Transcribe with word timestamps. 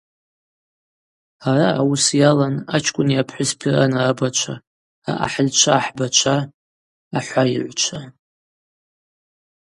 Араъа 1.47 1.77
ауыс 1.81 2.05
йалан 2.19 2.55
ачкӏвыни 2.75 3.19
апхӏвыспи 3.21 3.67
ран-рабачва, 3.73 4.55
аъахӏыльчва 5.11 5.71
ахӏбачва, 5.77 6.35
ахӏвайыгӏвчва. 7.17 8.01